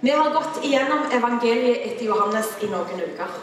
[0.00, 3.34] Vi har gått igjennom evangeliet etter Johannes i noen uker.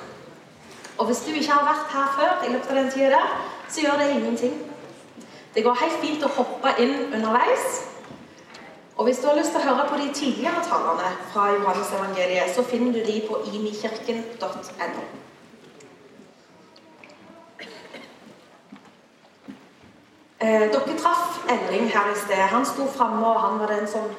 [0.98, 3.36] Og hvis du ikke har vært her før, i løpet av den tida der,
[3.70, 4.56] så gjør det ingenting.
[5.54, 7.84] Det går helt fint å hoppe inn underveis.
[8.98, 12.56] Og hvis du har lyst til å høre på de tidligere talene fra Johannes evangeliet,
[12.56, 15.06] så finner du de på imikirken.no.
[20.38, 22.42] Eh, dere traff Elling her i sted.
[22.50, 24.10] Han sto framme, og han var den som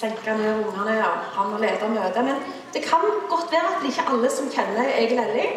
[0.00, 0.98] senka ned ungene.
[1.08, 2.24] og han og leder møtet.
[2.24, 2.36] Men
[2.72, 3.00] det kan
[3.30, 5.56] godt være at det ikke er alle som kjenner Egil Elling.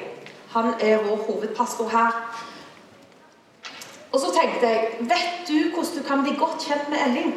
[0.53, 2.11] Han er vår hovedpastor her.
[4.11, 7.33] Og så tenkte jeg Vet du hvordan du kan bli godt kjent med Elling?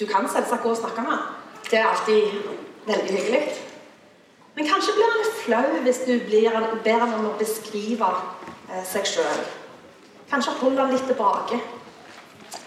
[0.00, 1.18] Du kan selvsagt gå og snakke med han.
[1.70, 2.22] Det er alltid
[2.86, 3.42] veldig hyggelig.
[4.54, 6.50] Men kanskje blir han flau hvis du blir,
[6.84, 8.08] ber han om å beskrive
[8.72, 9.44] eh, seg sjøl.
[10.30, 11.60] Kanskje holder han litt tilbake.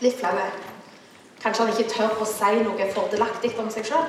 [0.02, 0.34] Litt flau.
[1.46, 4.06] Kanskje han ikke tør å si noe fordelaktig om seg sjøl.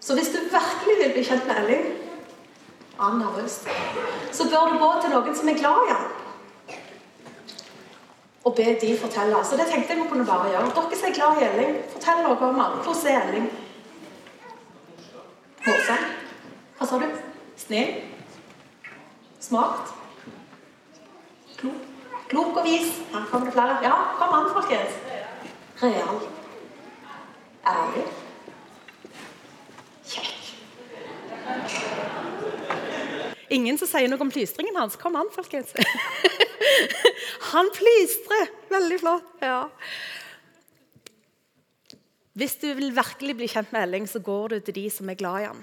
[0.00, 1.82] Så hvis du virkelig vil bli kjent med Elling,
[2.96, 3.58] han nervøs,
[4.32, 6.06] så bør du gå til noen som er glad i ham.
[8.48, 9.42] Og be de fortelle.
[9.44, 10.70] Så det tenkte jeg vi kunne bare gjøre.
[10.78, 12.78] Dere som er glad i Elling, fortell noe om ham.
[12.86, 13.50] Hvordan er Elling?
[15.66, 16.06] Morsom?
[16.78, 17.10] Hva sa du?
[17.60, 17.92] Snill?
[19.50, 19.92] Smart?
[21.60, 21.84] Klok?
[22.30, 23.02] Klok og vis?
[23.12, 23.76] Her kommer det flere.
[23.84, 25.02] Ja, kom an, folkens.
[25.82, 26.20] Real.
[27.66, 28.04] Ærlig.
[30.06, 30.46] Kjekk.
[33.52, 34.96] Ingen som sier noe om plystringen hans.
[35.00, 35.74] Kom an, folkens.
[37.52, 38.50] Han plystrer!
[38.72, 39.28] Veldig flott.
[39.44, 39.68] Ja.
[42.36, 45.16] Hvis du vil virkelig bli kjent med Elling, så går du til de som er
[45.16, 45.62] glad i han.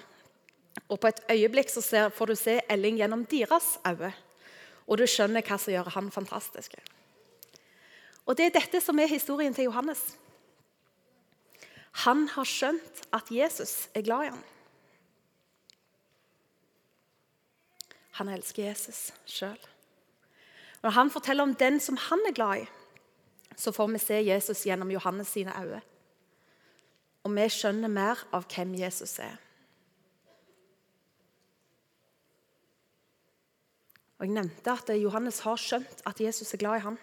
[0.90, 4.14] Og På et øyeblikk så ser, får du se Elling gjennom deres øyne.
[4.88, 6.74] Og du skjønner hva som gjør han fantastisk.
[8.26, 10.16] Og Det er dette som er historien til Johannes.
[12.08, 14.44] Han har skjønt at Jesus er glad i ham.
[18.18, 19.60] Han elsker Jesus sjøl.
[20.84, 22.68] Når han forteller om den som han er glad i,
[23.58, 25.82] så får vi se Jesus gjennom Johannes sine øyne.
[27.24, 29.38] Og vi skjønner mer av hvem Jesus er.
[34.20, 36.98] Og Jeg nevnte at Johannes har skjønt at Jesus er glad i ham.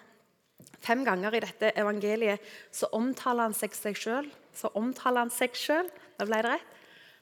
[0.81, 2.41] Fem ganger i dette evangeliet
[2.73, 5.89] så omtaler han seg seg sjøl så omtaler han seg sjøl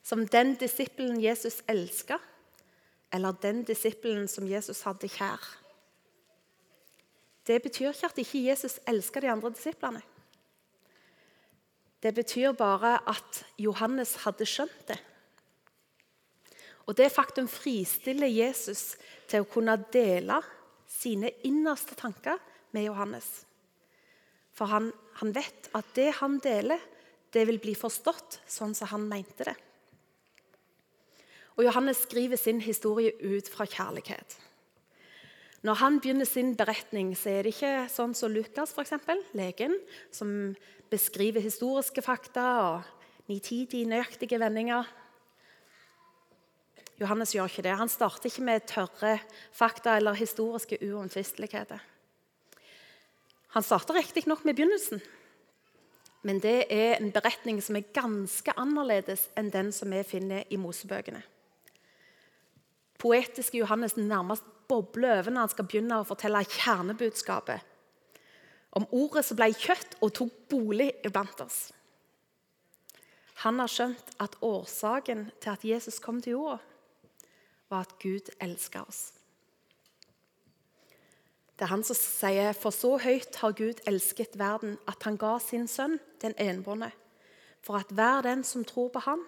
[0.03, 2.19] som den disippelen Jesus elska,
[3.13, 5.43] eller den disippelen som Jesus hadde kjær.
[7.47, 10.03] Det betyr ikke at ikke Jesus elska de andre disiplene.
[12.03, 14.99] Det betyr bare at Johannes hadde skjønt det.
[16.87, 18.97] Og Det faktum fristiller Jesus
[19.29, 20.41] til å kunne dele
[20.89, 22.39] sine innerste tanker
[22.73, 23.48] med Johannes.
[24.59, 26.83] For han, han vet at det han deler,
[27.35, 29.55] det vil bli forstått sånn som han mente det.
[31.59, 34.37] Og Johannes skriver sin historie ut fra kjærlighet.
[35.67, 39.75] Når han begynner sin beretning, så er det ikke sånn som Lukas, for eksempel, legen,
[40.15, 40.55] som
[40.91, 44.87] beskriver historiske fakta og nitidige, nøyaktige vendinger.
[46.99, 47.75] Johannes gjør ikke det.
[47.79, 49.19] Han starter ikke med tørre
[49.55, 51.83] fakta eller historiske uomtvisteligheter.
[53.57, 55.01] Han starter riktignok med begynnelsen,
[56.23, 60.59] men det er en beretning som er ganske annerledes enn den som vi finner i
[60.61, 61.23] Mosebøkene.
[62.99, 67.63] Poetiske Johannes nærmest bobler over når han skal begynne å fortelle kjernebudskapet.
[68.77, 71.69] Om ordet som ble kjøtt og tok bolig iblant oss.
[73.45, 76.59] Han har skjønt at årsaken til at Jesus kom til jorda,
[77.71, 79.18] var at Gud elska oss.
[81.59, 85.33] Det er han som sier, for så høyt har Gud elsket verden, at han ga
[85.43, 86.93] sin sønn, den enbårne,
[87.67, 89.25] for at hver den som tror på ham,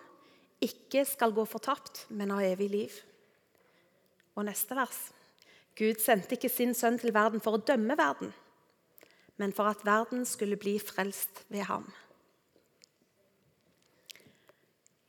[0.63, 3.01] ikke skal gå fortapt, men ha evig liv.
[4.39, 5.09] Og neste vers.
[5.75, 8.31] Gud sendte ikke sin sønn til verden for å dømme verden,
[9.43, 11.89] men for at verden skulle bli frelst ved ham.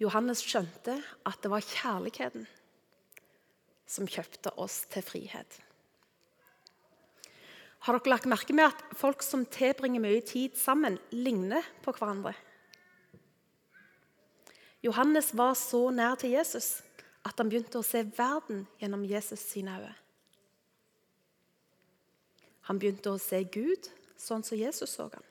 [0.02, 0.98] Johannes skjønte
[1.30, 2.48] at det var kjærligheten
[3.86, 5.60] som kjøpte oss til frihet.
[7.82, 12.36] Har dere lagt merke med at folk som tilbringer mye tid sammen, ligner på hverandre?
[14.86, 16.80] Johannes var så nær til Jesus
[17.26, 19.98] at han begynte å se verden gjennom Jesus sine øyne.
[22.70, 23.90] Han begynte å se Gud
[24.22, 25.26] sånn som Jesus så han.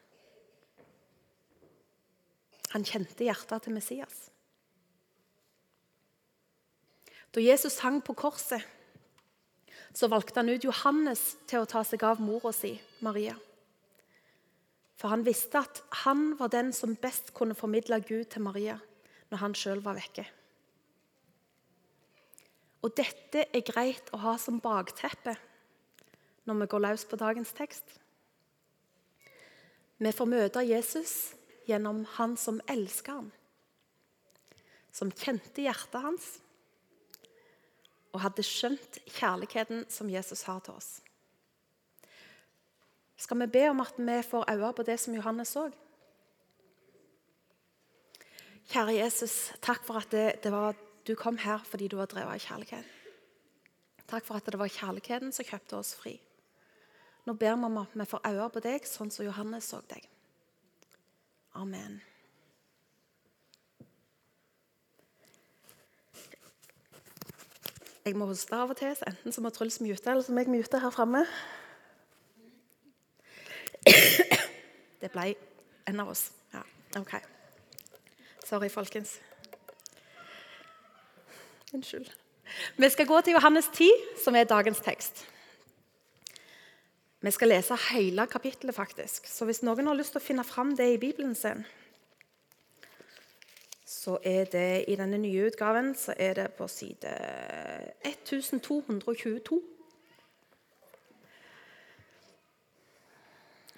[2.74, 4.26] Han kjente hjertet til Messias.
[7.30, 8.62] Da Jesus hang på korset,
[9.94, 13.34] så valgte han ut Johannes til å ta seg av mora si, Maria.
[15.00, 18.76] For han visste at han var den som best kunne formidle Gud til Maria
[19.30, 20.26] når han sjøl var vekke.
[22.84, 25.34] Og dette er greit å ha som bakteppe
[26.48, 27.84] når vi går løs på dagens tekst.
[30.00, 31.34] Vi får møte Jesus
[31.68, 33.28] gjennom han som elsker ham,
[34.92, 36.30] som kjente hjertet hans
[38.12, 40.98] og hadde skjønt kjærligheten som Jesus har til oss.
[43.20, 45.68] Skal vi be om at vi får øye på det som Johannes så?
[48.70, 50.74] Kjære Jesus, takk for at det, det var,
[51.06, 52.96] du kom her fordi du var drevet av kjærlighet.
[54.10, 56.16] Takk for at det var kjærligheten som kjøpte oss fri.
[57.26, 60.06] Nå ber vi om at vi får øye på deg sånn som Johannes så deg.
[61.58, 62.00] Amen.
[68.04, 70.40] Jeg må hoste av og til, så enten så må Truls mute, eller så må
[70.40, 71.24] jeg mute her framme.
[75.00, 75.34] Det ble
[75.88, 76.30] en av oss.
[76.54, 76.62] Ja,
[77.00, 77.14] OK.
[78.44, 79.18] Sorry, folkens.
[81.72, 82.08] Unnskyld.
[82.76, 83.90] Vi skal gå til Johannes 10,
[84.24, 85.26] som er dagens tekst.
[87.20, 89.28] Vi skal lese hele kapittelet, faktisk.
[89.28, 91.66] Så hvis noen har lyst til å finne fram det i Bibelen sin,
[93.90, 97.10] så er det i denne nye utgaven så er det på side
[98.06, 99.58] 1222.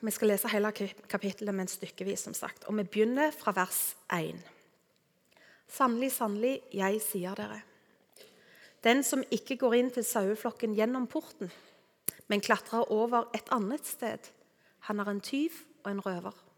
[0.03, 0.73] Vi skal lese hele
[1.09, 2.65] kapittelet, men stykkevis, som sagt.
[2.69, 4.37] Og vi begynner fra vers 1.
[5.71, 7.63] Sannelig, sannelig, jeg sier dere.
[8.85, 11.53] Den som ikke går inn til saueflokken gjennom porten,
[12.29, 14.19] men klatrer over et annet sted,
[14.91, 15.51] han er en tyv
[15.85, 16.52] og en røver.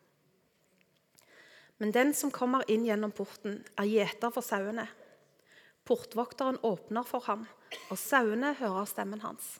[1.83, 4.87] Men den som kommer inn gjennom porten, er gjeter for sauene.
[5.85, 7.45] Portvokteren åpner for ham,
[7.91, 9.59] og sauene hører stemmen hans.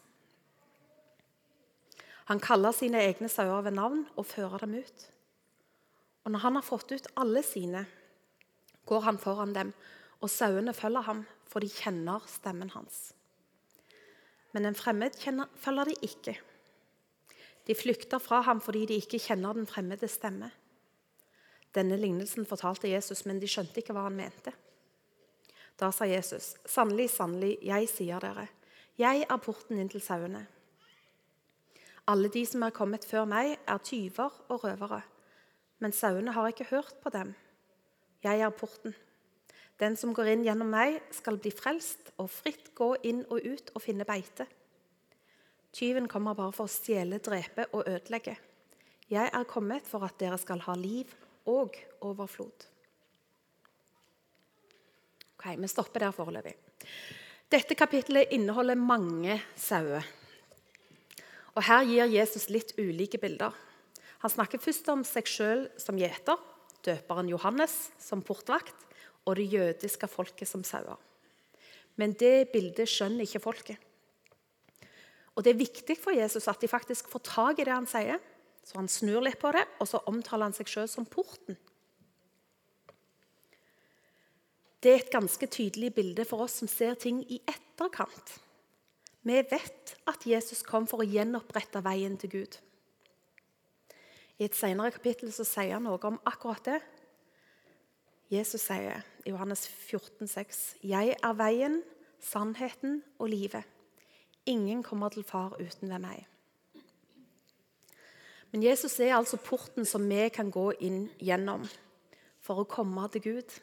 [2.31, 5.09] Han kaller sine egne sauer ved navn og fører dem ut.
[6.25, 7.85] Og når han har fått ut alle sine,
[8.89, 9.75] går han foran dem,
[10.25, 13.13] og sauene følger ham, for de kjenner stemmen hans.
[14.55, 16.39] Men en fremmed kjenner, følger de ikke.
[17.69, 20.51] De flykter fra ham fordi de ikke kjenner den fremmede stemme.
[21.75, 24.53] Denne lignelsen fortalte Jesus, men de skjønte ikke hva han mente.
[25.81, 28.49] Da sa Jesus, 'Sannelig, sannelig, jeg sier dere,
[28.99, 30.47] jeg er porten inn til sauene.'
[32.07, 35.03] Alle de som er kommet før meg, er tyver og røvere,
[35.81, 37.35] men sauene har ikke hørt på dem.
[38.23, 38.95] Jeg er porten.
[39.81, 43.73] Den som går inn gjennom meg, skal bli frelst og fritt gå inn og ut
[43.75, 44.47] og finne beite.
[45.73, 48.37] Tyven kommer bare for å stjele, drepe og ødelegge.
[49.11, 51.11] Jeg er kommet for at dere skal ha liv
[51.47, 52.67] og overflod.
[55.35, 56.55] Ok, Vi stopper der foreløpig.
[57.53, 60.03] Dette kapittelet inneholder mange sauer.
[61.55, 63.53] Og Her gir Jesus litt ulike bilder.
[64.25, 66.41] Han snakker først om seg sjøl som gjeter
[66.85, 68.87] døperen Johannes som portvakt
[69.25, 70.97] og det jødiske folket som sauer.
[71.97, 73.79] Men det bildet skjønner ikke folket.
[75.35, 78.21] Og Det er viktig for Jesus at de faktisk får tak i det han sier.
[78.65, 81.59] Så han snur litt på det, og så omtaler han seg sjøl som porten.
[84.85, 88.35] Det er et ganske tydelig bilde for oss som ser ting i etterkant.
[89.25, 92.59] Vi vet at Jesus kom for å gjenopprette veien til Gud.
[94.37, 96.81] I et senere kapittel så sier han noe om akkurat det.
[98.33, 101.83] Jesus sier i Johannes 14, 14,6.: Jeg er veien,
[102.21, 103.65] sannheten og livet.
[104.45, 106.27] Ingen kommer til far uten ved meg.
[108.55, 111.65] Men Jesus er altså porten som vi kan gå inn gjennom
[112.39, 113.55] for å komme til Gud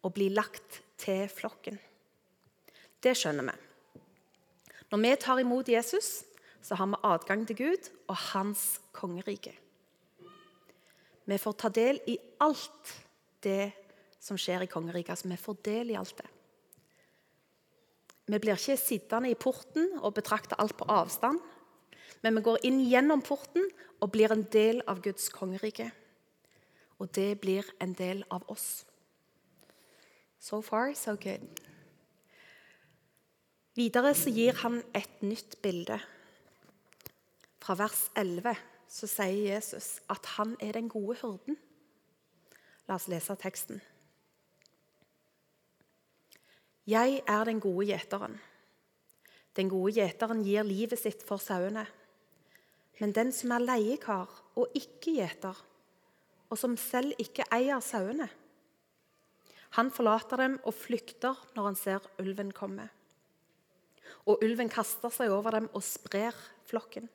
[0.00, 1.76] og bli lagt til flokken.
[3.04, 3.56] Det skjønner vi.
[4.88, 6.22] Når vi tar imot Jesus,
[6.64, 9.52] så har vi adgang til Gud og hans kongerike.
[11.28, 12.94] Vi får ta del i alt
[13.44, 13.74] det
[14.24, 15.18] som skjer i kongeriket.
[15.18, 16.32] Altså, vi får del i alt det.
[18.32, 21.44] Vi blir ikke sittende i porten og betrakte alt på avstand.
[22.22, 23.68] Men vi går inn gjennom porten
[24.02, 25.90] og blir en del av Guds kongerike.
[26.98, 28.84] Og det blir en del av oss.
[30.40, 31.46] So far, so good.
[33.78, 36.00] Videre så gir han et nytt bilde.
[37.62, 38.56] Fra vers 11
[38.88, 41.58] så sier Jesus at han er den gode hyrden.
[42.88, 43.82] La oss lese teksten.
[46.88, 48.38] Jeg er den gode gjeteren.
[49.56, 51.84] Den gode gjeteren gir livet sitt for sauene.
[52.98, 55.56] Men den som er leiekar og ikke gjeter,
[56.48, 58.28] og som selv ikke eier sauene,
[59.76, 62.88] han forlater dem og flykter når han ser ulven komme.
[64.24, 66.36] Og ulven kaster seg over dem og sprer
[66.68, 67.08] flokken.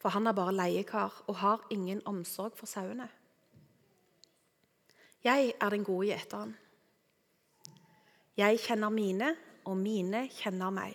[0.00, 3.08] For han er bare leiekar og har ingen omsorg for sauene.
[5.24, 6.54] Jeg er den gode gjeteren.
[8.40, 9.34] Jeg kjenner mine,
[9.68, 10.94] og mine kjenner meg.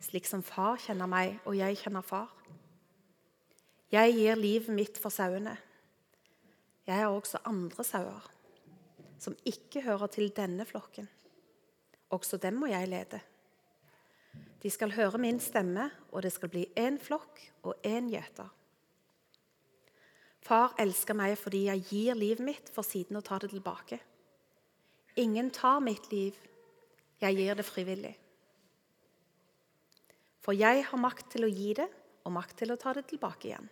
[0.00, 2.32] Slik som far kjenner meg, og jeg kjenner far.
[3.92, 5.56] Jeg gir livet mitt for sauene.
[6.86, 8.30] Jeg har også andre sauer
[9.20, 11.08] som ikke hører til denne flokken.
[12.10, 13.20] Også dem må jeg lede.
[14.62, 18.48] De skal høre min stemme, og det skal bli én flokk og én gjeter.
[20.40, 24.00] Far elsker meg fordi jeg gir livet mitt for siden å ta det tilbake.
[25.20, 26.36] Ingen tar mitt liv,
[27.20, 28.14] jeg gir det frivillig.
[30.40, 31.88] For jeg har makt til å gi det
[32.24, 33.68] og makt til å ta det tilbake igjen.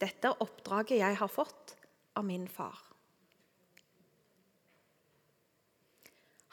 [0.00, 1.76] Dette er oppdraget jeg har fått
[2.18, 2.78] av min far.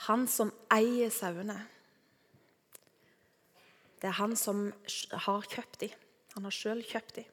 [0.08, 1.58] Han som eier sauene.
[4.00, 4.70] Det er han som
[5.26, 5.96] har kjøpt dem.
[6.36, 7.28] Han har sjøl kjøpt dem.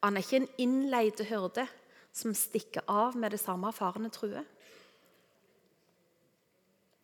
[0.00, 1.66] Han er ikke en innleid hyrde
[2.12, 4.46] som stikker av med det samme farene truer.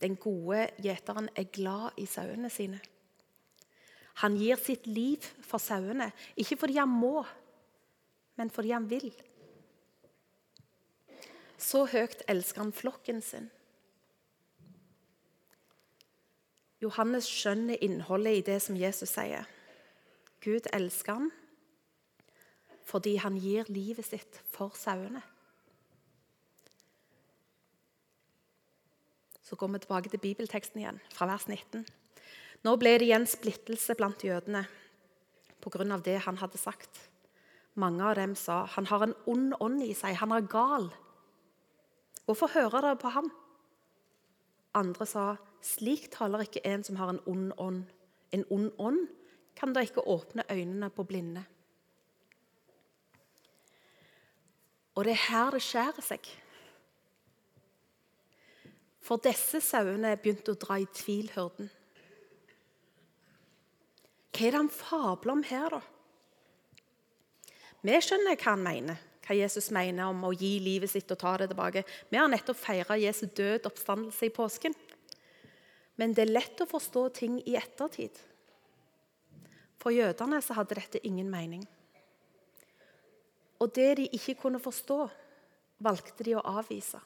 [0.00, 2.80] Den gode gjeteren er glad i sauene sine.
[4.22, 7.24] Han gir sitt liv for sauene, ikke fordi han må,
[8.36, 9.10] men fordi han vil.
[11.60, 13.50] Så høyt elsker han flokken sin.
[16.80, 19.48] Johannes skjønner innholdet i det som Jesus sier.
[20.44, 21.32] Gud elsker han
[22.86, 25.18] fordi han gir livet sitt for sauene.
[29.42, 31.82] Så går vi tilbake til bibelteksten igjen, fra vers 19.
[32.64, 34.64] Nå ble det igjen splittelse blant jødene
[35.60, 35.98] pga.
[35.98, 37.10] det han hadde sagt.
[37.74, 40.90] Mange av dem sa han har en ond ånd i seg, han er gal.
[42.24, 43.30] Hvorfor hører dere på ham?
[44.74, 47.84] Andre sa slik taler ikke en som har en ond ånd.
[48.32, 49.08] En ond ånd
[49.56, 51.44] kan da ikke åpne øynene på blinde.
[54.94, 56.28] Og det er her det skjærer seg.
[59.00, 61.68] For disse sauene begynte å dra i tvil hyrden.
[64.36, 65.82] Hva er det han fabler om her, da?
[67.86, 71.32] Vi skjønner hva han mener hva Jesus mener om å gi livet sitt og ta
[71.40, 71.82] det tilbake.
[72.10, 74.76] Vi har nettopp feira Jesu død oppstandelse i påsken.
[75.98, 78.14] Men det er lett å forstå ting i ettertid.
[79.82, 81.64] For jødene så hadde dette ingen mening.
[83.58, 85.00] Og det de ikke kunne forstå,
[85.82, 87.00] valgte de å avvise.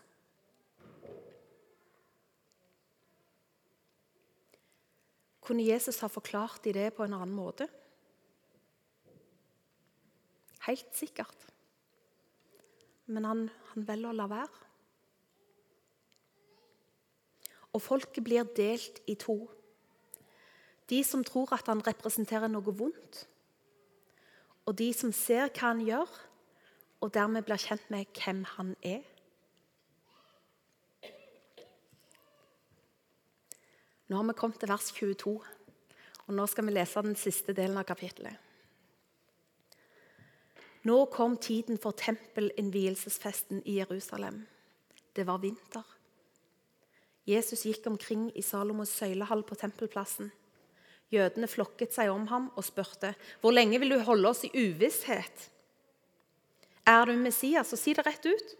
[5.40, 7.68] Kunne Jesus ha forklart dem det på en annen måte?
[10.66, 11.50] Helt sikkert
[13.10, 14.66] men han, han velger å la være.
[17.74, 19.36] Og folket blir delt i to.
[20.90, 23.24] De som tror at han representerer noe vondt,
[24.66, 26.10] og de som ser hva han gjør,
[27.00, 29.06] og dermed blir kjent med hvem han er.
[34.10, 35.32] Nå har vi kommet til vers 22,
[36.26, 38.34] og nå skal vi lese den siste delen av kapittelet.
[40.82, 44.40] Nå kom tiden for tempelinnvielsesfesten i Jerusalem.
[45.14, 45.86] Det var vinter.
[47.28, 50.32] Jesus gikk omkring i Salomos søylehall på tempelplassen.
[51.14, 55.50] Jødene flokket seg om ham og spurte, 'Hvor lenge vil du holde oss i uvisshet?'
[56.86, 58.56] 'Er du Messias, så si det rett ut.'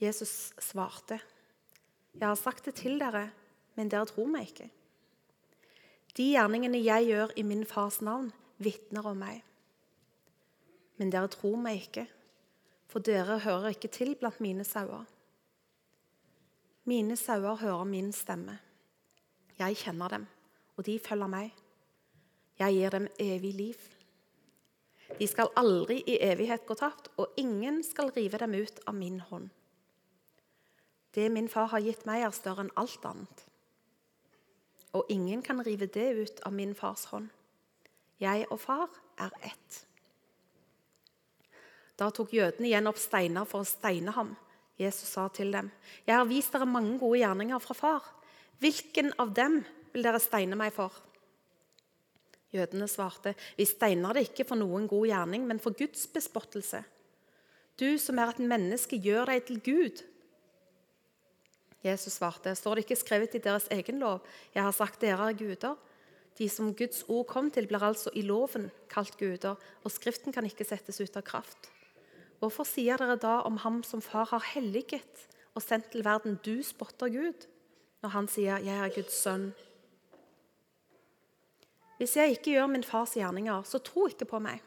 [0.00, 1.20] Jesus svarte,
[2.14, 3.30] 'Jeg har sagt det til dere,
[3.74, 4.70] men dere tror meg ikke.'
[6.16, 9.44] 'De gjerningene jeg gjør i min fars navn, vitner om meg.'
[10.98, 12.08] Men dere tror meg ikke,
[12.86, 15.04] for dere hører ikke til blant mine sauer.
[16.84, 18.58] Mine sauer hører min stemme.
[19.58, 20.26] Jeg kjenner dem,
[20.76, 21.52] og de følger meg.
[22.58, 23.78] Jeg gir dem evig liv.
[25.18, 29.20] De skal aldri i evighet gå tapt, og ingen skal rive dem ut av min
[29.20, 29.50] hånd.
[31.14, 33.44] Det min far har gitt meg, er større enn alt annet.
[34.96, 37.28] Og ingen kan rive det ut av min fars hånd.
[38.20, 38.88] Jeg og far
[39.20, 39.84] er ett.
[41.98, 44.36] Da tok jødene igjen opp steiner for å steine ham.
[44.78, 45.70] Jesus sa til dem,
[46.06, 48.02] 'Jeg har vist dere mange gode gjerninger fra far.
[48.60, 50.94] Hvilken av dem vil dere steine meg for?'
[52.52, 56.84] Jødene svarte, 'Vi steiner det ikke for noen god gjerning, men for Guds bespottelse.'
[57.76, 60.04] 'Du som er et menneske, gjør deg til Gud.'
[61.88, 64.20] Jesus svarte, 'Står det ikke skrevet i deres egen lov:"
[64.54, 65.76] 'Jeg har sagt dere er guder.'
[66.38, 70.46] De som Guds ord kom til, blir altså i loven kalt guder, og Skriften kan
[70.46, 71.70] ikke settes ut av kraft.
[72.38, 76.62] Hvorfor sier dere da om ham som far har helliget og sendt til verden, du
[76.62, 77.48] spotter Gud,
[78.02, 79.52] når han sier 'jeg er Guds sønn'?
[81.98, 84.62] Hvis jeg ikke gjør min fars gjerninger, så tro ikke på meg.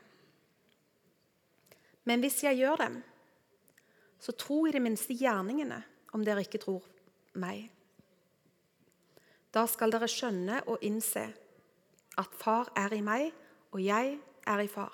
[2.04, 3.04] Men hvis jeg gjør dem,
[4.20, 6.91] så tro i det minste gjerningene, om dere ikke tror
[7.34, 7.70] meg.
[9.52, 11.26] Da skal dere skjønne og innse
[12.20, 13.32] at far er i meg,
[13.72, 14.94] og jeg er i far.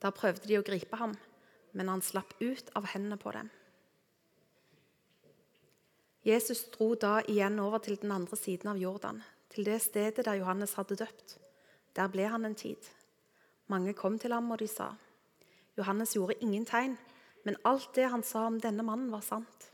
[0.00, 1.14] Da prøvde de å gripe ham,
[1.72, 3.50] men han slapp ut av hendene på dem.
[6.26, 10.40] Jesus dro da igjen over til den andre siden av Jordan, til det stedet der
[10.40, 11.38] Johannes hadde døpt.
[11.96, 12.78] Der ble han en tid.
[13.66, 14.94] Mange kom til ham, og de sa,
[15.76, 16.98] 'Johannes gjorde ingen tegn,
[17.44, 19.70] men alt det han sa om denne mannen, var sant.'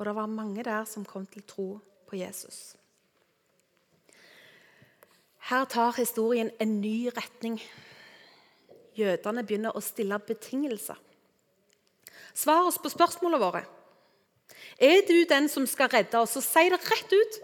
[0.00, 1.66] Og det var mange der som kom til tro
[2.08, 2.74] på Jesus.
[5.50, 7.58] Her tar historien en ny retning.
[8.96, 10.96] Jødene begynner å stille betingelser.
[12.32, 13.60] Svar oss på spørsmålene våre.
[14.80, 17.36] Er du den som skal redde oss, så si det rett ut.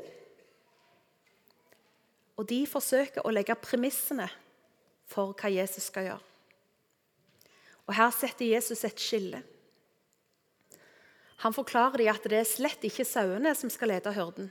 [2.40, 4.30] Og de forsøker å legge premissene
[5.12, 6.24] for hva Jesus skal gjøre.
[7.84, 9.42] Og Her setter Jesus et skille.
[11.44, 14.48] Han forklarer dem at det er slett ikke sauene som skal lede hyrden,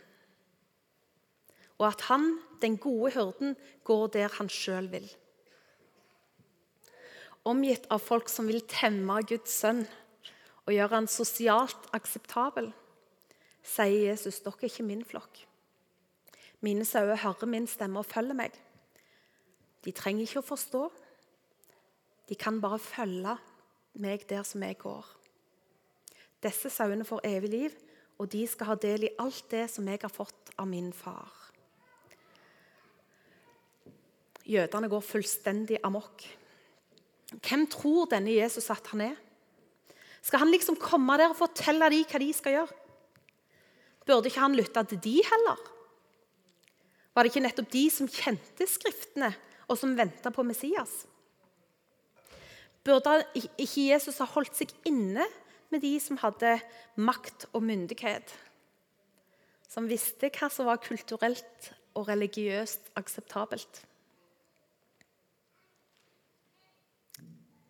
[1.76, 5.08] og at han, den gode hyrden, går der han sjøl vil.
[7.46, 9.84] Omgitt av folk som vil temme Guds sønn
[10.66, 12.72] og gjøre han sosialt akseptabel,
[13.66, 15.44] sier Jesus dere er ikke min flokk.
[16.66, 18.56] Mine sauer hører min stemme og følger meg.
[19.86, 20.88] De trenger ikke å forstå.
[22.26, 23.36] De kan bare følge
[24.02, 25.06] meg der som jeg går.
[26.44, 27.76] Disse sauene får evig liv,
[28.20, 31.32] og de skal ha del i alt det som jeg har fått av min far.
[34.46, 36.22] Jødene går fullstendig amok.
[37.42, 39.16] Hvem tror denne Jesus at han er?
[40.26, 42.78] Skal han liksom komme der og fortelle dem hva de skal gjøre?
[44.06, 45.60] Burde ikke han lytte til de heller?
[47.16, 49.32] Var det ikke nettopp de som kjente Skriftene,
[49.66, 51.06] og som venta på Messias?
[52.86, 55.26] Burde ikke Jesus ha holdt seg inne
[55.76, 56.58] med de som hadde
[56.96, 58.32] makt og myndighet?
[59.68, 63.82] Som visste hva som var kulturelt og religiøst akseptabelt?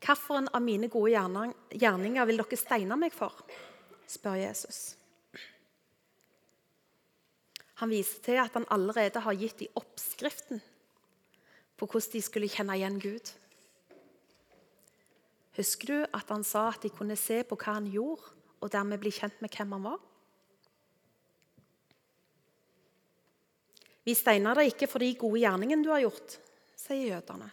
[0.06, 1.16] Hvilken av mine gode
[1.74, 3.34] gjerninger vil dere steine meg for?
[4.06, 4.94] spør Jesus.
[7.82, 10.62] Han viser til at han allerede har gitt dem oppskriften
[11.76, 13.34] på hvordan de skulle kjenne igjen Gud.
[15.56, 19.00] Husker du at han sa at de kunne se på hva han gjorde, og dermed
[19.00, 20.00] bli kjent med hvem han var?
[24.06, 26.36] Vi steiner deg ikke for de gode gjerningene du har gjort,
[26.78, 27.48] sier jødene.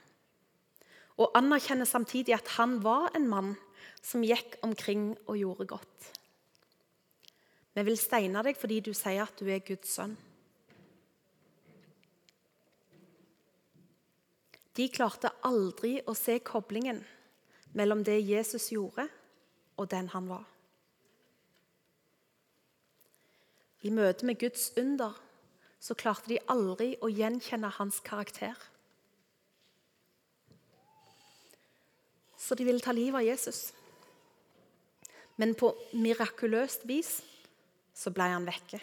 [1.20, 3.54] Og anerkjenner samtidig at han var en mann
[4.02, 6.10] som gikk omkring og gjorde godt.
[7.72, 10.18] Vi vil steine deg fordi du sier at du er Guds sønn.
[14.76, 17.00] De klarte aldri å se koblingen
[17.72, 19.08] mellom det Jesus gjorde,
[19.76, 20.44] og den han var.
[23.82, 25.16] I møte med Guds under
[25.82, 28.54] så klarte de aldri å gjenkjenne hans karakter.
[32.38, 33.72] Så de ville ta livet av Jesus.
[35.40, 37.16] Men på mirakuløst vis
[37.96, 38.78] så ble han vekke.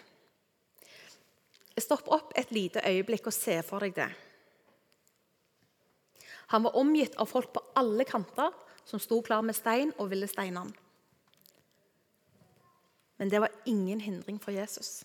[1.80, 4.10] Stopp opp et lite øyeblikk og se for deg det.
[6.52, 8.52] Han var omgitt av folk på alle kanter
[8.90, 10.74] som sto klar med stein og ville steine han.
[13.20, 15.04] Men det var ingen hindring for Jesus.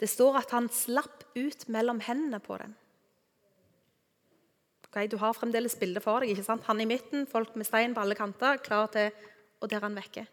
[0.00, 2.72] Det står at han slapp ut mellom hendene på dem.
[4.88, 6.32] Okay, du har fremdeles bildet for deg.
[6.32, 6.64] ikke sant?
[6.66, 9.12] Han i midten, folk med stein på alle kanter, klar til
[9.62, 10.26] Og der han vekker.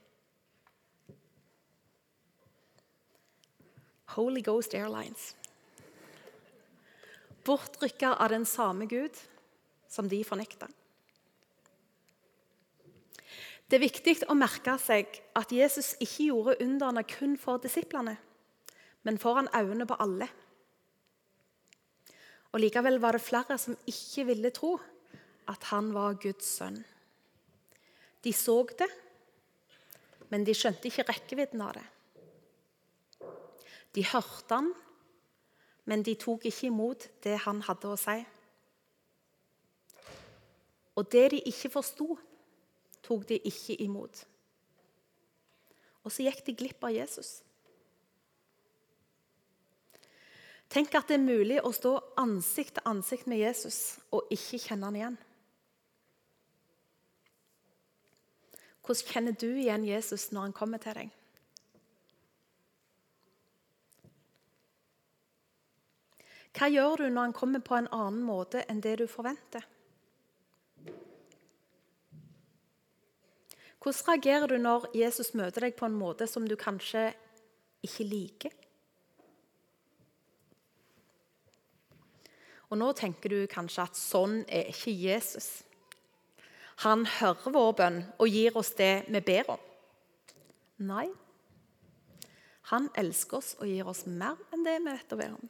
[4.15, 5.35] Holy Ghost Airlines.
[7.45, 9.13] Bortrykka av den samme Gud
[9.87, 10.65] som de fornekta.
[13.69, 18.15] Det er viktig å merke seg at Jesus ikke gjorde underne kun for disiplene,
[19.05, 20.25] men foran øynene på alle.
[22.49, 24.73] Og Likevel var det flere som ikke ville tro
[25.49, 26.79] at han var Guds sønn.
[28.25, 28.89] De så det,
[30.33, 31.85] men de skjønte ikke rekkevidden av det.
[33.93, 34.71] De hørte han,
[35.85, 38.17] men de tok ikke imot det han hadde å si.
[40.97, 42.17] Og det de ikke forsto,
[43.05, 44.23] tok de ikke imot.
[46.03, 47.39] Og så gikk de glipp av Jesus.
[50.69, 54.85] Tenk at det er mulig å stå ansikt til ansikt med Jesus og ikke kjenne
[54.89, 55.17] han igjen.
[58.85, 61.15] Hvordan kjenner du igjen Jesus når han kommer til deg?
[66.57, 69.65] Hva gjør du når han kommer på en annen måte enn det du forventer?
[73.79, 77.09] Hvordan reagerer du når Jesus møter deg på en måte som du kanskje
[77.85, 78.57] ikke liker?
[82.69, 85.63] Og Nå tenker du kanskje at sånn er ikke Jesus.
[86.83, 89.63] Han hører vår bønn og gir oss det vi ber om.
[90.89, 91.07] Nei,
[92.69, 95.49] han elsker oss og gir oss mer enn det vi vet å be om.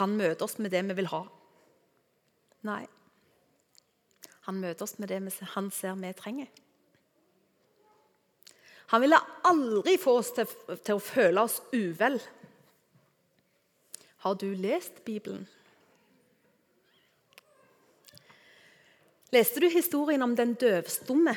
[0.00, 1.22] Han møter oss med det vi vil ha.
[2.66, 2.82] Nei.
[4.44, 5.20] Han møter oss med det
[5.54, 6.48] han ser vi trenger.
[8.92, 10.50] Han ville aldri få oss til,
[10.84, 12.18] til å føle oss uvel.
[14.24, 15.46] Har du lest Bibelen?
[19.34, 21.34] Leste du historien om den døvstumme?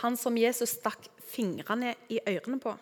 [0.00, 2.72] Han som Jesus stakk fingrene i ørene på.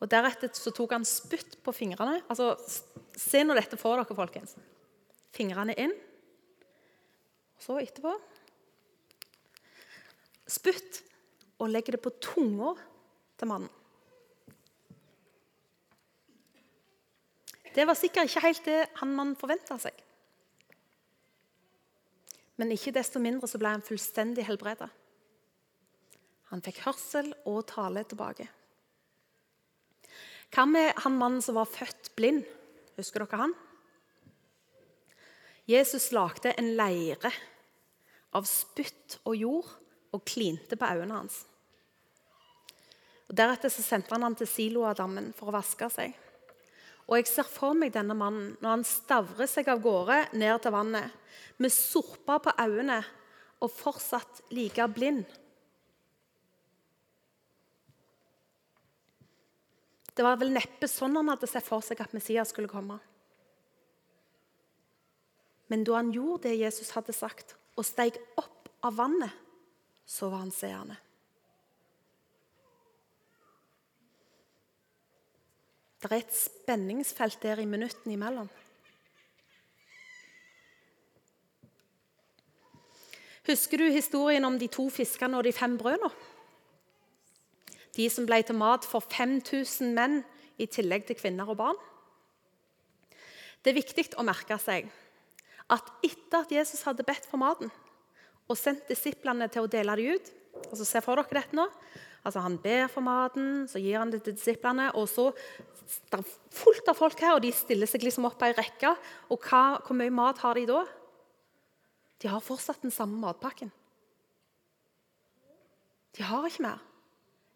[0.00, 2.22] Og Deretter så tok han spytt på fingrene.
[2.32, 2.54] Altså,
[3.20, 4.54] Se nå dette for dere, folkens.
[5.34, 5.94] Fingrene inn.
[7.56, 8.14] Og Så etterpå
[10.50, 11.02] Spytt
[11.60, 12.72] og legger det på tunga
[13.38, 13.70] til mannen.
[17.70, 19.94] Det var sikkert ikke helt det han man forventa seg.
[22.58, 24.90] Men ikke desto mindre så ble han fullstendig helbreda.
[26.50, 28.48] Han fikk hørsel og tale tilbake.
[30.50, 32.42] Hva med han mannen som var født blind?
[32.98, 33.54] Husker dere han?
[35.70, 37.30] Jesus lagde en leire
[38.34, 39.68] av spytt og jord
[40.10, 41.44] og klinte på øynene hans.
[43.30, 46.16] Og Deretter så sendte han ham til Siloadammen for å vaske seg.
[47.06, 50.74] Og Jeg ser for meg denne mannen når han stavrer seg av gårde ned til
[50.74, 51.14] vannet
[51.62, 52.98] med sorper på øynene
[53.60, 55.26] og fortsatt like blind.
[60.10, 62.98] Det var vel neppe sånn han hadde sett for seg at Messias skulle komme.
[65.70, 69.32] Men da han gjorde det Jesus hadde sagt, og steg opp av vannet,
[70.04, 70.96] så var han seende.
[76.00, 78.48] Det er et spenningsfelt der i minuttene imellom.
[83.46, 86.10] Husker du historien om de to fiskene og de fem brødene?
[87.96, 90.20] de som ble til mat for 5000 menn
[90.60, 91.78] i tillegg til kvinner og barn.
[93.60, 94.88] Det er viktig å merke seg
[95.70, 97.70] at etter at Jesus hadde bedt for maten
[98.50, 100.30] og sendt disiplene til å dele det ut
[100.68, 101.66] altså Se for dere dette nå.
[102.26, 104.90] Altså Han ber for maten, så gir han det til disiplene.
[104.94, 105.30] og så
[106.10, 108.94] Det er fullt av folk her, og de stiller seg liksom opp ei rekke.
[109.30, 110.84] Og hva, hvor mye mat har de da?
[112.20, 113.72] De har fortsatt den samme matpakken.
[116.16, 116.84] De har ikke mer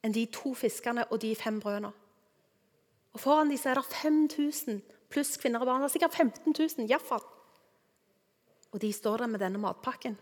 [0.04, 1.92] enn de to fiskene og de fem brødene.
[3.14, 5.82] Og Foran dem er det 5000 pluss kvinner og barn.
[5.82, 7.22] Det er sikkert 15 000 iallfall.
[8.74, 10.16] Og de står der med denne matpakken.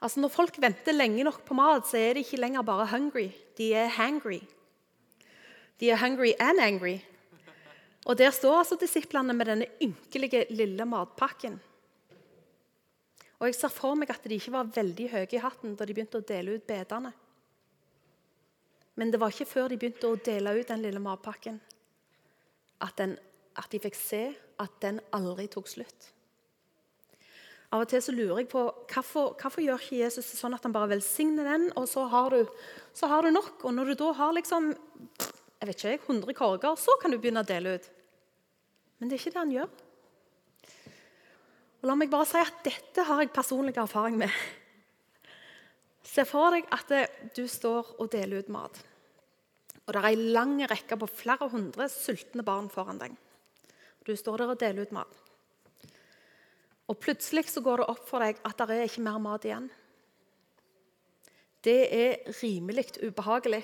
[0.00, 3.30] Altså Når folk venter lenge nok på mat, så er de ikke lenger bare hungry.
[3.56, 4.40] De er hangry.
[5.80, 6.98] De er hungry and angry.
[8.06, 11.60] Og Der står altså disiplene med denne ynkelige, lille matpakken.
[13.38, 15.94] Og Jeg ser for meg at de ikke var veldig høye i hatten da de
[15.96, 17.12] begynte å dele ut bedene.
[18.96, 21.60] Men det var ikke før de begynte å dele ut den lille matpakken,
[22.84, 23.16] at, den,
[23.60, 24.24] at de fikk se
[24.60, 26.10] at den aldri tok slutt.
[27.70, 30.74] Av og til så lurer jeg på hvorfor, hvorfor gjør ikke Jesus sånn at han
[30.74, 32.48] bare velsigner den, og så har, du,
[32.96, 33.62] så har du nok.
[33.62, 37.44] Og når du da har liksom, jeg vet ikke, 100 korger, så kan du begynne
[37.44, 37.86] å dele ut.
[38.98, 39.70] Men det er ikke det han gjør.
[41.80, 44.34] Og la meg bare si at Dette har jeg personlig erfaring med.
[46.10, 46.90] Se for deg at
[47.36, 48.82] du står og deler ut mat.
[49.86, 53.14] Og det er ei lang rekke på flere hundre sultne barn foran deg.
[54.10, 55.18] Du står der og deler ut mat.
[56.90, 59.68] Og Plutselig så går det opp for deg at det er ikke mer mat igjen.
[61.62, 63.62] Det er rimelig ubehagelig.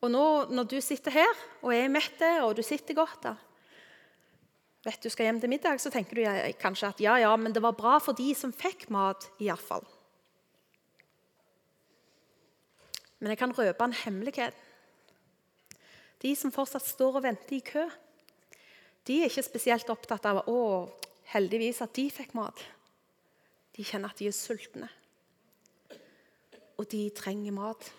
[0.00, 3.42] Og nå når du sitter her og er mett og du sitter godt der,
[4.84, 6.24] vet du skal hjem til middag, så tenker du
[6.60, 9.84] kanskje at ja, ja, men det var bra for de som fikk mat, iallfall.
[13.20, 14.56] Men jeg kan røpe en hemmelighet.
[16.20, 17.84] De som fortsatt står og venter i kø,
[19.04, 20.60] de er ikke spesielt opptatt av å,
[21.34, 22.60] heldigvis at de fikk mat.
[23.76, 24.88] De kjenner at de er sultne,
[26.78, 27.90] og de trenger mat.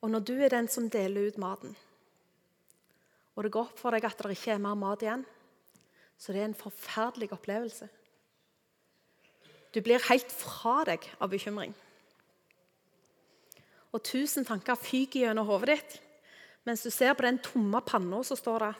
[0.00, 1.74] Og når du er den som deler ut maten,
[3.36, 5.24] og det går opp for deg at det ikke er mer mat igjen,
[6.20, 7.88] så det er en forferdelig opplevelse.
[9.72, 11.74] Du blir helt fra deg av bekymring.
[13.90, 15.94] og tusen tanker fyker gjennom hodet ditt.
[16.68, 18.72] Mens du ser på den tomme panna, så står det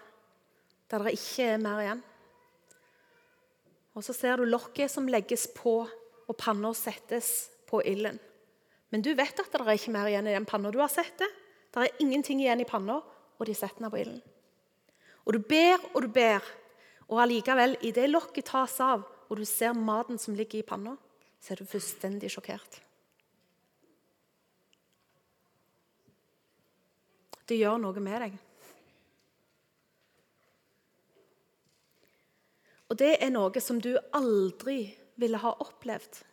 [0.91, 2.01] der det ikke er mer igjen.
[3.95, 5.85] Og så ser du lokket som legges på,
[6.31, 8.19] og panna settes på ilden.
[8.91, 10.71] Men du vet at det er ikke mer igjen i den panna.
[10.71, 11.29] Du har sett det.
[11.71, 12.99] Det er ingenting igjen i panna,
[13.39, 14.21] og de setter den på ilden.
[15.27, 16.43] Og du ber og du ber,
[17.11, 20.97] og allikevel, idet lokket tas av, og du ser maten som ligger i panna,
[21.39, 22.81] så er du fullstendig sjokkert.
[27.51, 28.39] Det gjør noe med deg.
[32.91, 34.83] Og det er noe som du aldri
[35.21, 36.25] ville ha opplevd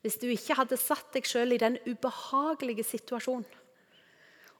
[0.00, 3.44] hvis du ikke hadde satt deg sjøl i den ubehagelige situasjonen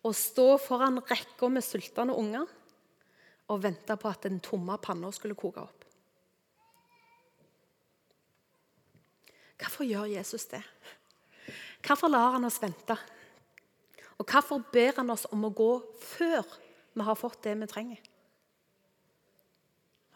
[0.05, 2.45] å stå foran rekka med sultne unger
[3.51, 5.87] og vente på at den tomme panna skulle koke opp.
[9.61, 10.63] Hvorfor gjør Jesus det?
[11.85, 12.97] Hvorfor lar han oss vente?
[14.21, 15.71] Og hvorfor ber han oss om å gå
[16.05, 16.45] før
[16.93, 18.01] vi har fått det vi trenger?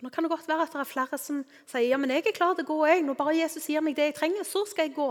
[0.04, 2.36] Nå kan det godt være at det er flere som sier ja, men jeg er
[2.36, 2.78] klar til å gå.
[2.90, 3.04] jeg.
[3.06, 5.08] Når bare Jesus gir meg det jeg trenger, så skal jeg gå.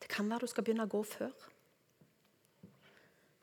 [0.00, 1.34] Det kan være du skal begynne å gå før.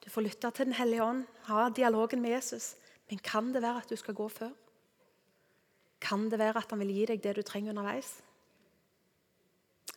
[0.02, 2.76] Du får lytte til Den hellige ånd, ha dialogen med Jesus.
[3.12, 4.56] Men kan det være at du skal gå før?
[6.02, 8.16] Kan det være at han vil gi deg det du trenger underveis?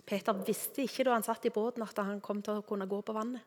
[0.06, 3.00] Peter visste ikke da han satt i båten, at han kom til å kunne gå
[3.04, 3.42] på vannet.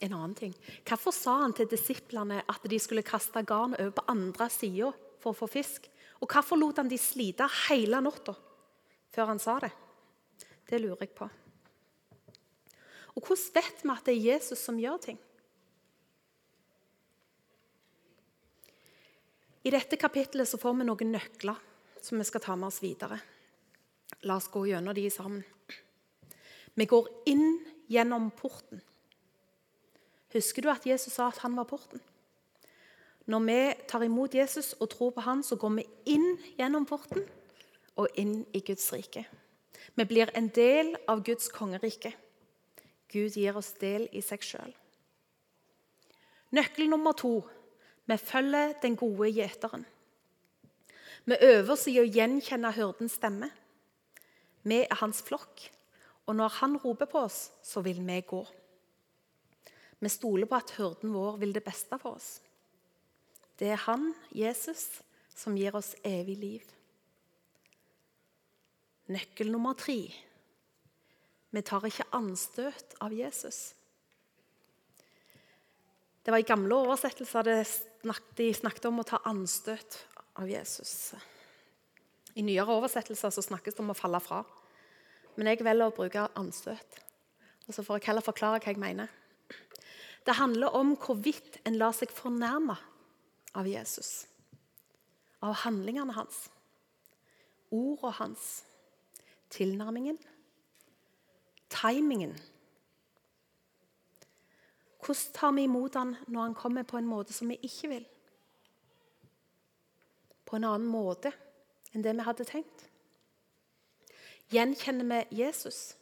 [0.00, 0.54] En annen ting.
[0.88, 4.88] Hvorfor sa han til disiplene at de skulle kaste garn over på andre sida
[5.20, 5.90] for å få fisk?
[6.24, 8.32] Og hvorfor lot han de slite hele natta
[9.12, 9.72] før han sa det?
[10.70, 11.28] Det lurer jeg på.
[13.16, 15.18] Og hvordan vet vi at det er Jesus som gjør ting?
[19.62, 21.58] I dette kapittelet så får vi noen nøkler
[22.00, 23.18] som vi skal ta med oss videre.
[24.24, 25.42] La oss gå gjennom de sammen.
[26.74, 27.58] Vi går inn
[27.92, 28.80] gjennom porten.
[30.32, 32.00] Husker du at Jesus sa at han var porten?
[33.30, 33.58] Når vi
[33.90, 37.26] tar imot Jesus og tror på han, så går vi inn gjennom porten
[38.00, 39.26] og inn i Guds rike.
[39.94, 42.14] Vi blir en del av Guds kongerike.
[43.10, 44.72] Gud gir oss del i seg sjøl.
[46.56, 47.42] Nøkkel nummer to
[48.10, 49.84] vi følger den gode gjeteren.
[51.24, 53.50] Vi øver oss i å gjenkjenne hyrdens stemme.
[54.66, 55.62] Vi er hans flokk,
[56.26, 58.40] og når han roper på oss, så vil vi gå.
[60.00, 62.40] Vi stoler på at hyrden vår vil det beste for oss.
[63.60, 65.02] Det er han, Jesus,
[65.36, 66.74] som gir oss evig liv.
[69.10, 70.00] Nøkkel nummer tre
[71.50, 73.72] vi tar ikke anstøt av Jesus.
[76.22, 77.56] Det var I gamle oversettelser det
[78.02, 79.98] de snakket om å ta anstøt
[80.40, 81.12] av Jesus.
[82.34, 84.42] I nyere oversettelser så snakkes det om å falle fra.
[85.36, 87.00] Men jeg velger å bruke anstøt.
[87.66, 89.10] Og så får jeg heller forklare hva jeg mener.
[90.26, 92.76] Det handler om hvorvidt en lar seg fornærme
[93.56, 94.26] av Jesus.
[95.40, 96.48] Av handlingene hans,
[97.72, 98.48] ordene hans,
[99.50, 100.18] tilnærmingen,
[101.72, 102.34] timingen.
[105.00, 108.06] Hvordan tar vi imot han når han kommer på en måte som vi ikke vil?
[110.44, 111.32] På en annen måte
[111.94, 112.86] enn det vi hadde tenkt?
[114.50, 115.94] Gjenkjenner vi Jesus?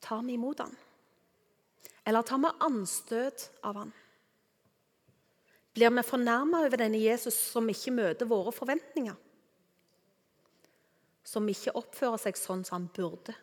[0.00, 0.76] Tar vi imot han?
[2.04, 3.92] Eller tar vi anstøt av han?
[5.74, 9.14] Blir vi fornærma over denne Jesus som ikke møter våre forventninger?
[11.26, 13.36] Som ikke oppfører seg sånn som han burde?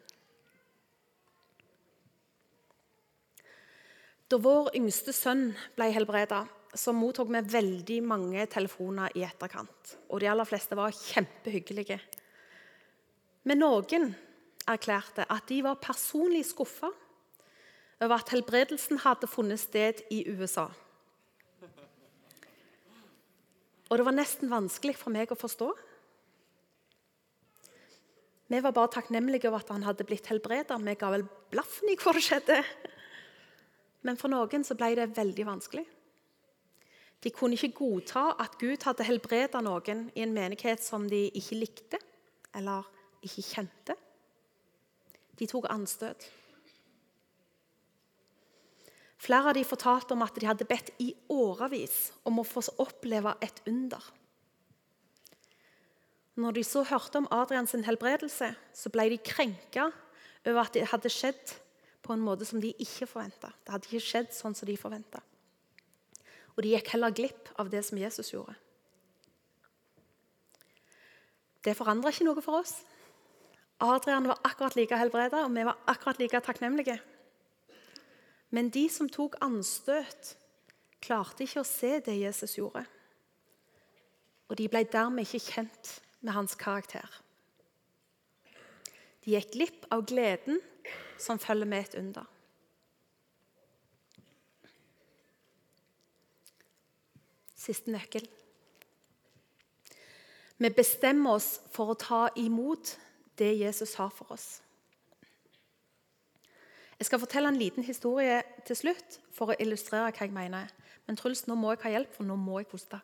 [4.27, 6.41] Da vår yngste sønn ble helbreda,
[6.75, 9.93] så mottok vi veldig mange telefoner i etterkant.
[10.11, 11.99] Og de aller fleste var kjempehyggelige.
[13.47, 14.09] Men noen
[14.67, 16.89] erklærte at de var personlig skuffa
[18.03, 20.67] over at helbredelsen hadde funnet sted i USA.
[23.87, 25.71] Og det var nesten vanskelig for meg å forstå.
[28.51, 30.75] Vi var bare takknemlige over at han hadde blitt helbreda.
[30.83, 32.59] Vi ga vel blaffen i hvor det skjedde.
[34.07, 35.83] Men for noen så ble det veldig vanskelig.
[37.23, 41.57] De kunne ikke godta at Gud hadde helbreda noen i en menighet som de ikke
[41.59, 41.99] likte
[42.55, 42.85] eller
[43.25, 43.97] ikke kjente.
[45.37, 46.29] De tok anstøt.
[49.17, 53.33] Flere av de fortalte om at de hadde bedt i årevis om å få oppleve
[53.41, 54.01] et under.
[56.37, 59.89] Når de så hørte om Adrians helbredelse, så ble de krenka
[60.45, 61.57] over at det hadde skjedd
[62.07, 63.51] på en måte som de ikke forventa.
[63.63, 65.19] Det hadde ikke skjedd sånn som de forventa.
[66.55, 68.55] Og de gikk heller glipp av det som Jesus gjorde.
[71.61, 72.79] Det forandra ikke noe for oss.
[73.83, 76.97] Adrian var akkurat like helbreda, og vi var akkurat like takknemlige.
[78.49, 80.33] Men de som tok anstøt,
[81.03, 82.85] klarte ikke å se det Jesus gjorde.
[84.47, 87.05] Og de ble dermed ikke kjent med hans karakter.
[89.27, 90.61] De gikk glipp av gleden
[91.19, 92.23] som følger med et under.
[97.59, 98.23] Siste nøkkel.
[100.63, 102.95] Vi bestemmer oss for å ta imot
[103.37, 104.61] det Jesus har for oss.
[106.95, 110.71] Jeg skal fortelle en liten historie til slutt for å illustrere hva jeg mener.
[111.03, 113.03] Men Truls, nå må jeg ha hjelp, for nå må jeg puste.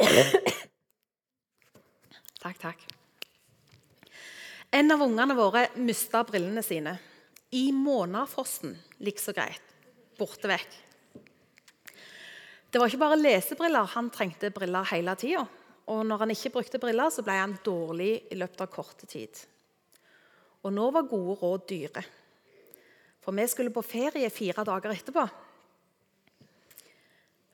[2.40, 2.99] Takk, takk.
[4.70, 6.92] En av ungene våre mista brillene sine.
[7.50, 9.72] I månedfrosten, likså greit.
[10.14, 10.76] Borte vekk.
[12.70, 13.88] Det var ikke bare lesebriller.
[13.96, 15.42] Han trengte briller hele tida.
[15.90, 19.40] Og når han ikke brukte briller, så ble han dårlig i løpet av kort tid.
[20.62, 22.04] Og nå var gode råd dyre.
[23.24, 25.24] For vi skulle på ferie fire dager etterpå.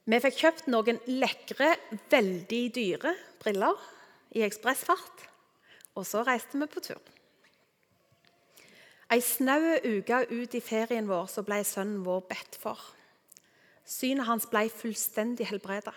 [0.07, 1.72] Vi fikk kjøpt noen lekre,
[2.12, 3.88] veldig dyre briller
[4.37, 5.24] i ekspressfart.
[5.96, 7.00] Og så reiste vi på tur.
[9.12, 12.80] Ei snau uke ut i ferien vår så ble sønnen vår bedt for.
[13.87, 15.94] Synet hans ble fullstendig helbreda.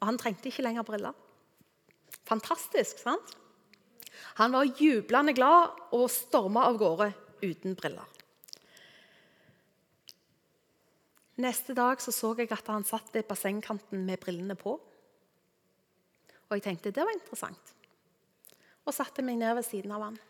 [0.00, 1.16] Og han trengte ikke lenger briller.
[2.28, 3.32] Fantastisk, sant?
[4.38, 7.08] Han var jublende glad og storma av gårde
[7.42, 8.08] uten briller.
[11.42, 14.76] Neste dag så, så jeg at han satt ved bassengkanten med brillene på.
[14.76, 17.72] Og jeg tenkte det var interessant.
[18.86, 20.20] Og satte meg ned ved siden av han.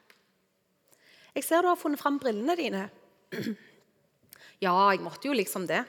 [1.33, 2.87] Jeg ser du har funnet fram brillene dine.
[4.63, 5.81] Ja, jeg måtte jo liksom det.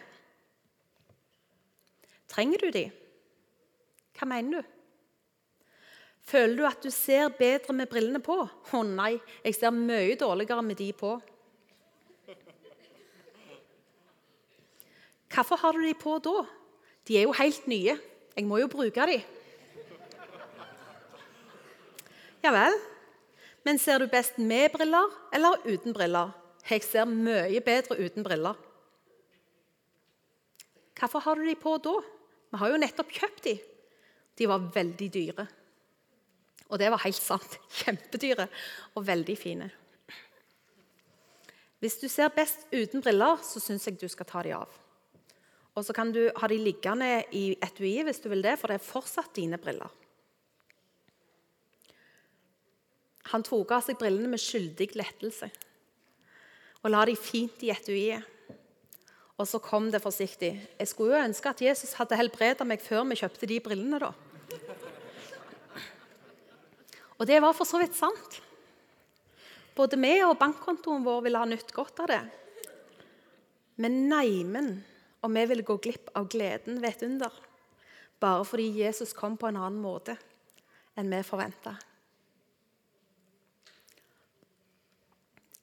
[2.26, 2.88] Trenger du de?
[4.18, 4.72] Hva mener du?
[6.26, 8.40] Føler du at du ser bedre med brillene på?
[8.48, 9.12] Å nei,
[9.44, 11.12] jeg ser mye dårligere med de på.
[15.34, 16.44] Hvorfor har du de på da?
[17.06, 17.98] De er jo helt nye.
[18.34, 19.20] Jeg må jo bruke de.
[22.44, 22.76] Ja vel.
[23.64, 26.34] Men ser du best med briller eller uten briller?
[26.68, 28.58] Jeg ser mye bedre uten briller.
[31.00, 31.94] Hvorfor har du de på da?
[32.52, 33.56] Vi har jo nettopp kjøpt de.
[34.40, 35.48] De var veldig dyre.
[36.68, 37.58] Og det var helt sant.
[37.80, 38.50] Kjempedyre
[38.96, 39.72] og veldig fine.
[41.84, 44.72] Hvis du ser best uten briller, så syns jeg du skal ta de av.
[45.74, 48.80] Og så kan du ha de liggende i etui hvis du vil det, for det
[48.80, 49.92] er fortsatt dine briller.
[53.34, 55.50] Han tok av seg brillene med skyldig lettelse
[56.84, 58.26] og la de fint i etuiet.
[59.40, 60.52] Og så kom det forsiktig.
[60.78, 64.00] Jeg skulle jo ønske at Jesus hadde helbreda meg før vi kjøpte de brillene.
[64.04, 64.12] da.
[67.18, 68.42] Og det var for så vidt sant.
[69.74, 72.22] Både vi og bankkontoen vår ville ha nytt godt av det.
[73.80, 74.76] Men neimen
[75.24, 77.42] og vi ville gå glipp av gleden ved et under
[78.24, 80.16] bare fordi Jesus kom på en annen måte
[80.96, 81.74] enn vi forventa.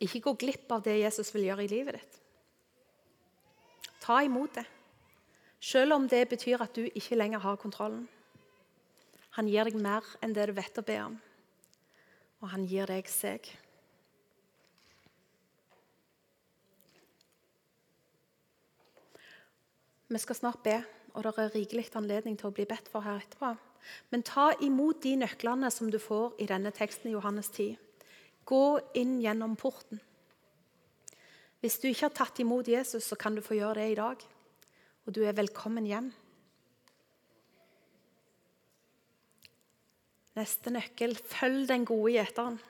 [0.00, 2.20] Ikke gå glipp av det Jesus vil gjøre i livet ditt.
[4.00, 4.64] Ta imot det,
[5.60, 8.06] selv om det betyr at du ikke lenger har kontrollen.
[9.36, 11.18] Han gir deg mer enn det du vet å be om,
[12.40, 13.44] og han gir deg seg.
[20.10, 20.80] Vi skal snart be,
[21.14, 23.52] og det er rikelig anledning til å bli bedt for her etterpå.
[24.10, 27.76] Men ta imot de nøklene som du får i denne teksten i Johannes 10.
[28.48, 30.00] Gå inn gjennom porten.
[31.60, 34.22] Hvis du ikke har tatt imot Jesus, så kan du få gjøre det i dag.
[35.04, 36.08] Og du er velkommen hjem.
[40.38, 42.60] Neste nøkkel følg den gode gjeteren.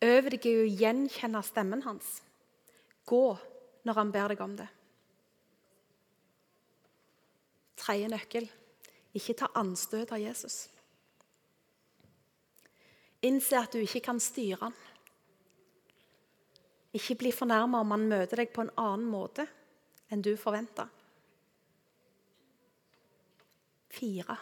[0.00, 2.20] Øv deg i å gjenkjenne stemmen hans.
[3.08, 3.24] Gå
[3.88, 4.68] når han ber deg om det.
[7.80, 8.48] Tredje nøkkel
[9.16, 10.68] ikke ta anstøt av Jesus.
[13.26, 14.76] Innse at du ikke kan styre han.
[16.96, 19.46] Ikke bli fornærma om han møter deg på en annen måte
[20.10, 20.88] enn du forventa.
[23.90, 24.36] Fire.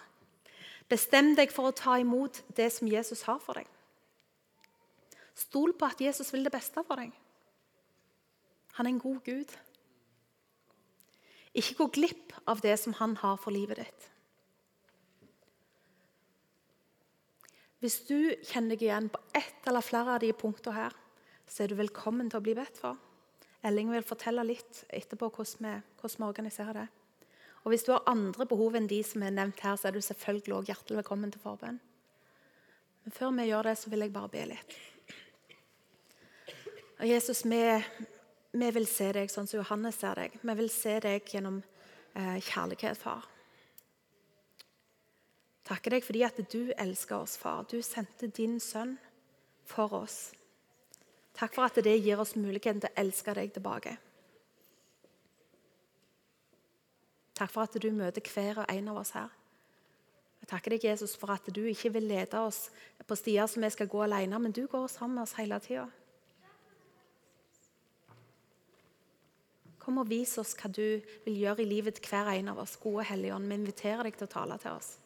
[0.89, 3.67] Bestem deg for å ta imot det som Jesus har for deg.
[5.39, 7.13] Stol på at Jesus vil det beste for deg.
[8.79, 9.53] Han er en god Gud.
[11.59, 14.09] Ikke gå glipp av det som han har for livet ditt.
[17.79, 20.95] Hvis du kjenner deg igjen på ett eller flere av de punktene her,
[21.47, 22.99] så er du velkommen til å bli bedt for.
[23.67, 26.89] Elling vil fortelle litt etterpå hvordan vi, hvordan vi organiserer det.
[27.63, 30.03] Og Hvis du har andre behov enn de som er nevnt her, så er du
[30.03, 31.81] selvfølgelig også hjertelig velkommen til forbønn.
[33.05, 34.77] Men før vi gjør det, så vil jeg bare be litt.
[36.99, 37.63] Og Jesus, vi,
[38.59, 40.39] vi vil se deg sånn som Johannes ser deg.
[40.43, 41.61] Vi vil se deg gjennom
[42.15, 43.29] eh, kjærlighet, far.
[45.69, 47.67] Takker deg fordi at du elsker oss, far.
[47.69, 48.97] Du sendte din sønn
[49.69, 50.31] for oss.
[51.37, 53.93] Takk for at det gir oss muligheten til å elske deg tilbake.
[57.39, 59.29] Takk for at du møter hver og en av oss her.
[60.41, 62.71] Jeg takker deg, Jesus, for at du ikke vil lede oss
[63.07, 65.85] på stier som vi skal gå alene, men du går sammen med oss hele tida.
[69.83, 72.75] Kom og vis oss hva du vil gjøre i livet til hver en av oss.
[72.81, 74.97] Gode Helligånd, vi inviterer deg til å tale til oss.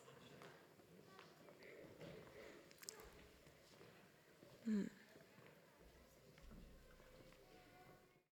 [4.68, 5.01] Mm.